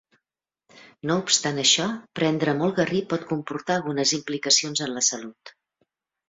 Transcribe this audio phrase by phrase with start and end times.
[1.09, 1.85] No obstant això,
[2.19, 5.55] prendre molt garri pot comportar algunes implicacions en la salut.